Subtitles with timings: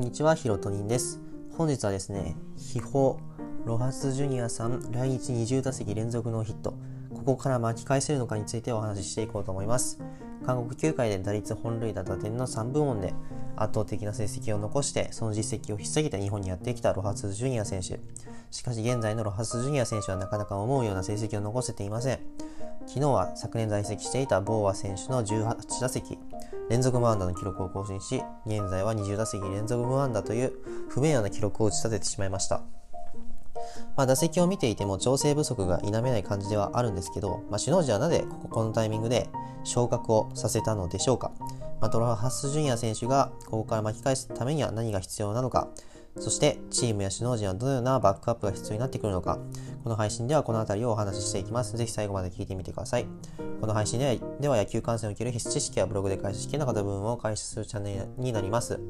[0.00, 1.20] んにちは、ヒロトニンです。
[1.58, 3.16] 本日はですね、秘宝、
[3.66, 6.72] ロハスジュニアさん、来日20打席連続のヒット、
[7.14, 10.00] ここから巻き返せるのかについてお話ししていこうと思います。
[10.46, 13.12] 韓国球界で打率本塁打打点の3部門で
[13.56, 18.00] 圧倒的な成績を残して、その実績を引っ提げて日本にやってきたロハスジュニア選手。
[18.50, 22.20] しかし現在のロハスジュニア選手はなかなか思うような成績を残せていません。
[22.86, 26.18] 昨日は昨年在籍していたボーア選手の18打席
[26.70, 30.52] 連続無安打の記録を更新し、現在は20打席連続無安打という
[30.88, 32.62] 不名誉な記録を打ち立ててしまいました。
[33.96, 39.28] まあ、打席を見ていても調整不足が否めない感じではあるんですけど、まあ、首脳陣はなぜこここのタイミングで
[39.64, 41.32] 昇格をさせたのでしょうか。
[41.80, 45.66] まあ、トロハス・ジュニア選手がここから巻き返すためには何が必要なのか、
[46.18, 49.38] そしてチームや首脳陣はどのようなバックアップが必要になってくるのか、
[49.82, 51.76] この配信ではこの辺りをお話ししていきます。
[51.76, 53.06] ぜひ最後まで聞いてみてください。
[53.60, 58.80] この配信ではでは野球観戦を受ける必須知識やブログで解説しきれなかった部分を解説するチャンネルになります。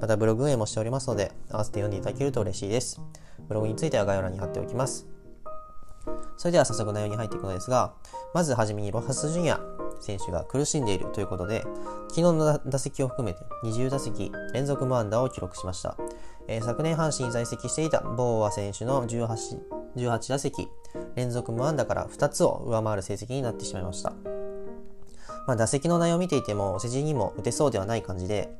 [0.00, 3.00] またブログ運営もしておりますので、合わせて読んでいただけると嬉しいです。
[3.48, 5.06] ブログについては概要欄に貼っておきます。
[6.36, 7.92] それでは早速内容に入っていくのですが、
[8.32, 9.60] まずはじめにロハス・ジュニア
[10.00, 11.62] 選手が苦しんでいるということで、
[12.08, 15.96] 昨日の打席を含めて20打席連続無安打を記録しました。
[16.52, 19.60] え、昨年阪神に在籍していたボーア選手の 18,
[19.94, 20.68] 18打席
[21.14, 24.12] 連続無安打から2つを上回る成績になってしまいました。
[25.46, 28.50] まあ、打席の内容を見ていても、お世辞にも打てそうではない感じで、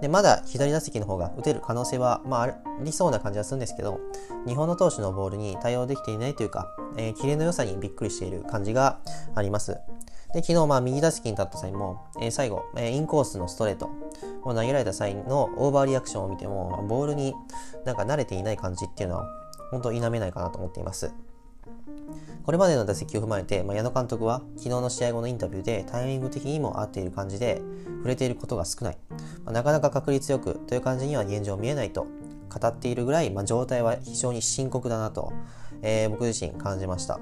[0.00, 4.00] でまだ左打席の方が打てる可能性は、まあ、ありそうな感じはするんですけど、
[4.44, 8.98] 日本の投手のボールに対応できていないというか、えー、キレの良さにびっくりしている感じが
[9.36, 9.78] あります。
[10.36, 13.88] で、昨日、まあ、右打席に立った際も、えー、最後、えー、インコースのストレート
[14.42, 17.34] を投げられた際のオーバーリアクションを見ても、ボールに
[17.86, 19.30] なんか慣れていない感じっていうのは、
[19.70, 21.10] 本当否めないかなと思っています。
[22.44, 27.62] これまでの打席を踏まえて、まあ、矢野監督は昨日の試合後のインタビューでタイミング的にも合っている感じで
[27.96, 28.98] 触れていることが少ない、
[29.44, 32.06] まあ、なかなか確率よくという感じには現状見えないと
[32.48, 35.32] 語っているぐらい、まあ、状態は非常に深刻だなと、
[35.82, 37.18] えー、僕自身感じました。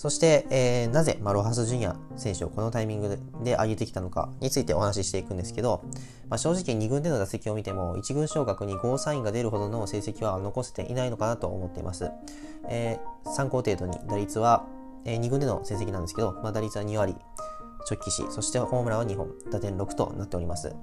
[0.00, 5.82] そして、えー、なぜ、まあ、ロハス・ジュニア選手をこのタイミングで上げてきたのかについてお話ししていくんですけど、
[6.30, 12.10] まあ、正直2軍での打席を見ても1軍昇格にゴーサインが出るほどの成績は残せていないのかなと思っています。
[12.70, 14.64] えー、参考程度に打率は、
[15.04, 17.14] えー、2軍での成績なんですけど、まあ、打率は2割、
[17.86, 20.74] 直帰し、そしてホームランは2本、打点6となっております。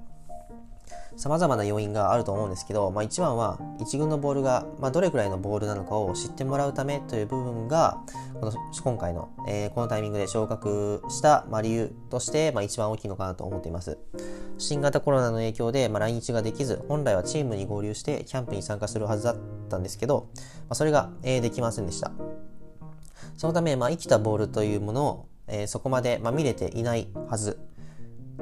[1.18, 8.00] 様々な要因があると思うんですけど、まあ、一番は一軍のボールが、まあ、どれくらいのボールなのかを知ってもらうためという部分が
[8.40, 8.52] この
[8.82, 13.98] 今回の、えー、このタイミングで昇格した、まあ、理由として、まあ、一番大きいのかなと思っています。
[14.58, 19.36] 新型コロナの影響で、まあ、来日ができず本来はチームに合流してキャンプに参加するはずだっ
[19.68, 22.12] たんですけど、まあ、それが、えー、できませんでした。
[23.36, 27.58] そのため、まあ、生きたボールというものを、えー、そこまで、まあ、見れていないはず。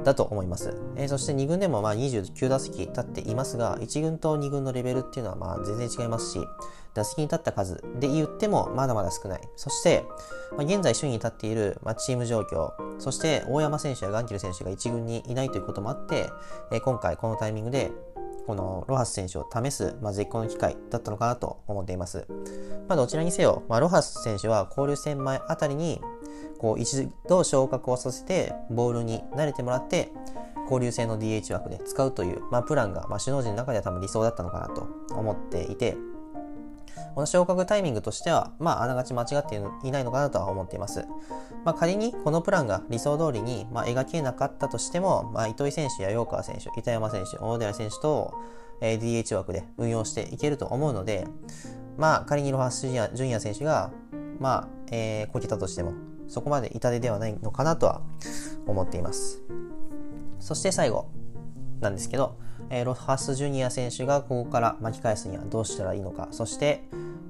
[0.03, 0.75] だと思います。
[0.95, 6.39] えー、そして2軍でもまあ29打席立っていますが、1軍と2軍のレベルっていうのはまあ全然違いますし、
[6.93, 9.41] 打席に立った数で言ってもまだまだ少ない。
[9.55, 10.03] そして、
[10.57, 16.29] まあ、現在首位に立っている、まあ、チーム状況、そして大山選手やガンキル選手が1軍にいないということもあって、
[16.71, 17.91] えー、今回このタイミングで
[18.47, 22.25] このロハス選手を試す、まあ、絶好の機会だったのかなと思っています。
[22.87, 26.01] まあ、どちらにせよ、まあ、ロハス選手は交流戦前あたりに
[26.57, 30.13] こう一度昇格をさせてボールに慣れてもらって
[30.63, 35.97] 交流戦の DH 枠で使うという、まあ、プランが、まあ、首脳陣の中では多分理想だったのかなと思っていて
[37.17, 41.07] この昇格タイミングとしては、まあ、あながち間違っていないのかなとは思っています。
[41.65, 48.35] まあ、仮にこのプランが理想通りに、まあ、描けなかったとしても、まあ、糸井選手や陽川選手、板山選手、大寺選手と、
[48.81, 51.27] えー、DH 枠で運用していけると思うので、
[51.97, 53.89] まあ、仮にロハス・ジュニア選手が、
[54.39, 55.93] まあ、えー、こけたとしても、
[56.27, 58.03] そこまで痛手ではないのかなとは
[58.67, 59.41] 思っています。
[60.39, 61.09] そして最後
[61.79, 62.37] なんですけど、
[62.69, 66.83] えー、ロハス・ジュニア選手がここから巻き返すにはどうしたらいいのか、そして、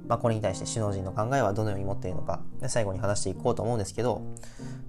[0.08, 4.22] まあ、これに対して首脳陣の考えはどのように持っているのか、最後に話していこうと思うんですけど、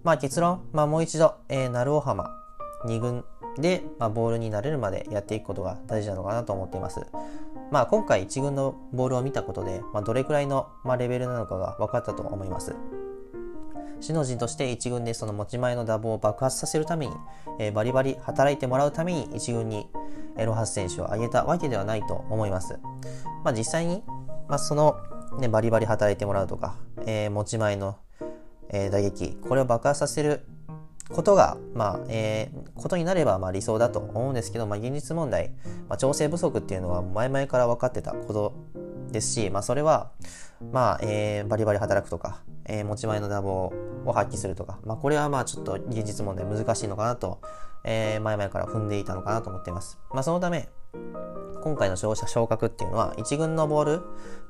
[0.05, 2.31] まあ、結論、まあ、もう一度、えー、鳴尾浜
[2.87, 3.25] 2軍
[3.59, 7.07] で、まあ、ボールになれるまでやっていくことが大事なのかなと思っています。
[7.71, 12.75] まあ、今回1軍のボールを見たことで、まあ、どれくらいの、まあ、レベルなのかが分かったと思います。
[14.01, 17.13] 首脳陣として1軍でその持ち前の打棒を爆発させるために、
[17.59, 19.89] えー、バリバリ働いてもらうために1軍に
[20.37, 22.79] ロハス選手を挙げたわけではないと思います。
[23.45, 24.05] まあ、実際に、
[24.49, 24.97] まあ、その、
[25.39, 26.77] ね、バリバリ働いてもらうとか、
[27.07, 27.97] えー、持ち前の、
[28.71, 30.45] えー、打撃、これを爆発させる
[31.11, 35.53] ことが、まあ、えー、ことになれば、まあ理想だと思うんですけど、まあ現実問題、
[35.89, 38.55] まあ調整不足っていうのは前々から分かってたこと
[39.11, 40.11] ですし、まあそれは、
[40.73, 43.73] まあ、えー、バリバリ働くとか、えー、持ち前の打棒
[44.05, 47.41] を発揮するとか、まあこれはまあちょっと現実問題難しいのかなと、
[47.85, 49.99] えー、前々から踏んでいたのかなと思っています。
[50.11, 50.69] まあそのため、
[51.63, 54.03] 今回の勝者昇格っていうのは、1軍のボール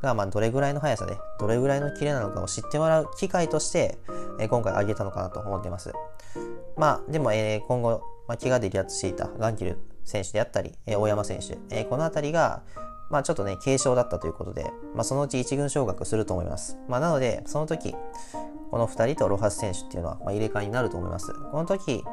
[0.03, 3.99] がまどれぐらいの速さで、どれぐらいのキレなのかを知ってもらう機会として、
[4.39, 5.93] え、今回挙げたのかなと思っています。
[6.77, 12.63] まあ、でも、え、今後、まあ、怪我で離脱していたガンキル選手であったり、え、大山選手、え、この辺りが、
[13.11, 16.77] まあ、ちょっとね、軽症だったということで、まあ、そのうち1軍昇格すると思います。
[16.89, 17.97] まあ、なので、その時、
[18.71, 21.33] この2人とロハス選手っていうのは、まあ、入れ替えになると思います。
[21.33, 22.05] この時、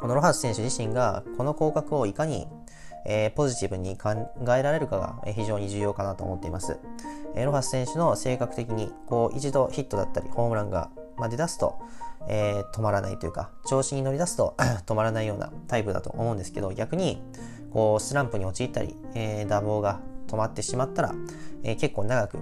[0.00, 2.46] このロハス選手自身が、この降格をいかに、
[3.06, 4.10] えー、ポジティブに考
[4.56, 6.78] えられるかが非常に重要かなと思っています。
[7.34, 11.78] えー、ロハス選手の性格的にこう一度ヒットだったりホームランが、まあ、出だすと、
[12.28, 14.54] えー、止まらないというか調子に乗り出すと
[14.86, 17.22] 止まらないようなタイプだと思うんですけど逆に
[17.72, 21.14] こうスランプに陥ったり、えー、打棒が止まってしまったら、
[21.62, 22.38] えー、結構長く、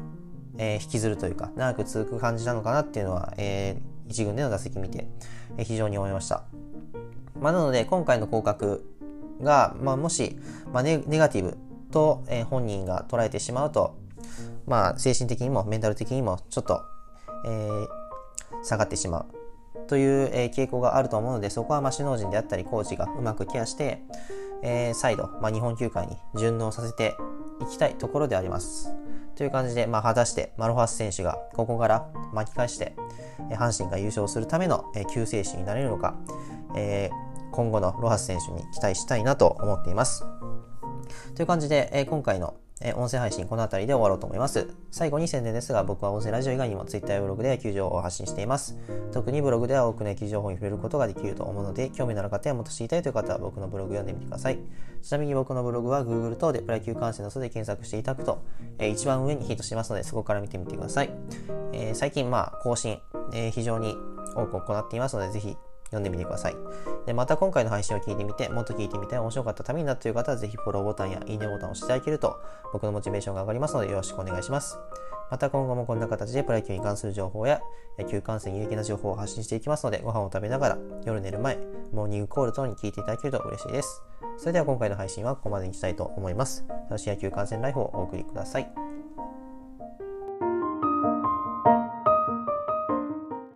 [0.56, 5.06] えー、引きずるというか長く続く感じなのかなっていうのは、えー、1軍での打席見て、
[5.56, 6.44] えー、非常に思いました。
[7.40, 8.84] まあ、なので今回の降格
[9.40, 10.36] が、まあ、もし、
[10.72, 11.56] まあネ、ネガティブ
[11.90, 13.96] と、えー、本人が捉えてしまうと、
[14.66, 16.82] まあ、精神的にもメンタル的にもちょっと、
[17.46, 17.88] えー、
[18.62, 24.02] 下がってしまうという、えー、傾向があると思うのでそこは、まあ、首脳陣であったりコーチがうまくケアして、
[24.62, 27.16] えー、再度、まあ、日本球界に順応させて
[27.62, 28.94] いきたいところであります。
[29.34, 32.96] という感じで、まあ、果たしてマロファス選手がここから巻き返して、
[33.50, 36.16] え阪神が優勝するための、え救世主になれるのか、
[36.74, 37.27] えー
[37.58, 40.24] 今後のロハス選手に期待したいなと思っています。
[41.34, 42.54] という感じで、え今回の
[42.94, 44.68] 音声配信この辺りで終わろうと思います。
[44.92, 48.78] 最後に宣伝ですが、僕は音声ラジオ以外にも Twitter やブログで野球情報を発信しています。
[49.12, 54.60] 特にブログでは多くの野球情報に触れることができると思うので、興味のある方やもっと知りたいという方は僕のブログ読んでみてください。
[55.02, 58.38] ちなみに僕のブログは Google 等でプロ野球観戦の素で検索していただくと、
[58.78, 61.10] え一番上にヒットしますので、そこから見てみてください。
[61.72, 63.00] えー、最近、まあ、更新、
[63.32, 63.96] えー、非常に
[64.36, 65.56] 多く行っていますので、ぜひ
[65.90, 66.56] 読んでみてください。
[67.06, 72.36] で、また今回の配信を聞いてみて、もっと聞いてみたい、面白かったためになったという方は、ぜひフォローボタンやいいねボタンを押していただけると、
[72.72, 74.78] 僕のモチベーションが上がりますので、よろしくお願いします。
[75.30, 77.60] また今後もこんな形でプロ野球に関する情報や
[77.98, 81.58] 野球観戦有益な情報を発信していきますので、ご飯を食べながら夜寝る前、
[81.92, 84.02] モーニングコール等に聞いていただけると嬉しいです。
[84.38, 86.64] それでは今回の配信はここまでにしたいと思います。
[86.88, 88.87] 楽しい野球観戦ライフをお送りください。